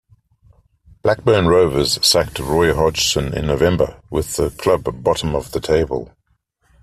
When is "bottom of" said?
5.03-5.51